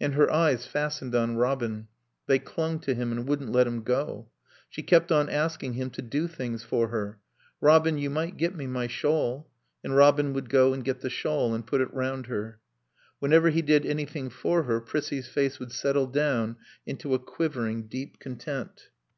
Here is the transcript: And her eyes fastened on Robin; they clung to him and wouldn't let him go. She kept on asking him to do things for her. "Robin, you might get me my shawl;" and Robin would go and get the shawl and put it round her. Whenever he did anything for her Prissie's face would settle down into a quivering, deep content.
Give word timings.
And 0.00 0.14
her 0.14 0.32
eyes 0.32 0.64
fastened 0.66 1.14
on 1.14 1.36
Robin; 1.36 1.88
they 2.26 2.38
clung 2.38 2.78
to 2.78 2.94
him 2.94 3.12
and 3.12 3.28
wouldn't 3.28 3.52
let 3.52 3.66
him 3.66 3.82
go. 3.82 4.30
She 4.70 4.82
kept 4.82 5.12
on 5.12 5.28
asking 5.28 5.74
him 5.74 5.90
to 5.90 6.00
do 6.00 6.26
things 6.26 6.62
for 6.64 6.88
her. 6.88 7.18
"Robin, 7.60 7.98
you 7.98 8.08
might 8.08 8.38
get 8.38 8.56
me 8.56 8.66
my 8.66 8.86
shawl;" 8.86 9.50
and 9.84 9.94
Robin 9.94 10.32
would 10.32 10.48
go 10.48 10.72
and 10.72 10.82
get 10.86 11.02
the 11.02 11.10
shawl 11.10 11.54
and 11.54 11.66
put 11.66 11.82
it 11.82 11.92
round 11.92 12.28
her. 12.28 12.60
Whenever 13.18 13.50
he 13.50 13.60
did 13.60 13.84
anything 13.84 14.30
for 14.30 14.62
her 14.62 14.80
Prissie's 14.80 15.28
face 15.28 15.58
would 15.58 15.72
settle 15.72 16.06
down 16.06 16.56
into 16.86 17.12
a 17.12 17.18
quivering, 17.18 17.88
deep 17.88 18.18
content. 18.20 18.88